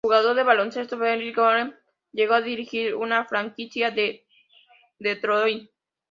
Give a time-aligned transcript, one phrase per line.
[0.03, 1.79] El exjugador de baloncesto Derrick Coleman
[2.11, 4.19] llegó a dirigir una franquicia en
[4.97, 5.69] Detroit.